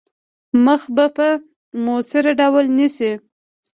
مخه 0.65 0.89
به 0.95 1.05
په 1.15 1.27
موثِر 1.83 2.25
ډول 2.39 2.65
نیسي. 2.77 3.11